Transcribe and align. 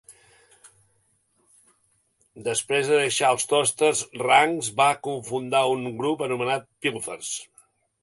Després 2.49 2.91
de 2.93 2.99
deixar 3.03 3.31
els 3.35 3.47
Toasters, 3.53 4.03
Ranx 4.25 4.73
va 4.83 4.91
cofundar 5.11 5.65
una 5.79 5.97
grup 6.03 6.29
anomenat 6.31 6.71
Pilfers. 6.87 7.35